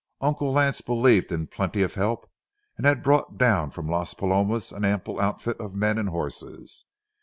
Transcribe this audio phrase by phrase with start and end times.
[0.19, 2.27] Uncle Lance believed in plenty of help,
[2.75, 6.87] and had brought down from Las Palomas an ample outfit of men and horses.